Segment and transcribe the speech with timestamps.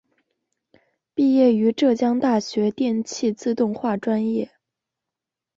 [1.13, 4.49] 毕业于浙江大学电气自动化专业。